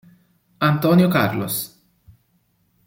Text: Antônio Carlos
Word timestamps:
Antônio 0.59 1.07
Carlos 1.11 1.77